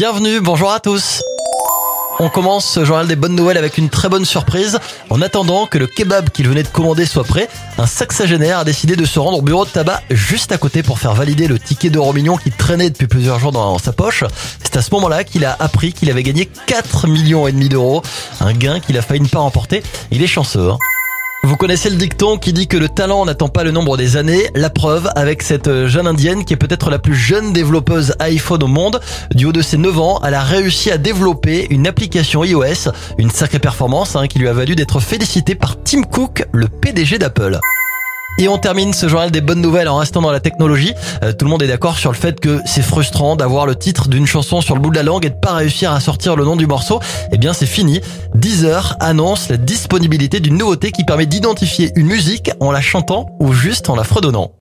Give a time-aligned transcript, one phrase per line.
[0.00, 1.22] Bienvenue, bonjour à tous.
[2.20, 4.78] On commence ce journal des bonnes nouvelles avec une très bonne surprise.
[5.10, 8.96] En attendant que le kebab qu'il venait de commander soit prêt, un sexagénaire a décidé
[8.96, 11.90] de se rendre au bureau de tabac juste à côté pour faire valider le ticket
[11.90, 14.24] d'euro million qui traînait depuis plusieurs jours dans sa poche.
[14.64, 18.00] C'est à ce moment-là qu'il a appris qu'il avait gagné 4 millions et demi d'euros.
[18.40, 19.82] Un gain qu'il a failli ne pas remporter.
[20.10, 20.70] Il est chanceux.
[20.70, 20.78] Hein.
[21.50, 24.48] Vous connaissez le dicton qui dit que le talent n'attend pas le nombre des années.
[24.54, 28.68] La preuve avec cette jeune indienne qui est peut-être la plus jeune développeuse iPhone au
[28.68, 29.00] monde.
[29.34, 32.92] Du haut de ses 9 ans, elle a réussi à développer une application iOS.
[33.18, 37.18] Une sacrée performance hein, qui lui a valu d'être félicitée par Tim Cook, le PDG
[37.18, 37.58] d'Apple.
[38.40, 40.94] Et on termine ce journal des bonnes nouvelles en restant dans la technologie.
[41.22, 44.08] Euh, tout le monde est d'accord sur le fait que c'est frustrant d'avoir le titre
[44.08, 46.44] d'une chanson sur le bout de la langue et de pas réussir à sortir le
[46.46, 47.00] nom du morceau.
[47.32, 48.00] Eh bien, c'est fini.
[48.34, 53.52] Deezer annonce la disponibilité d'une nouveauté qui permet d'identifier une musique en la chantant ou
[53.52, 54.52] juste en la fredonnant.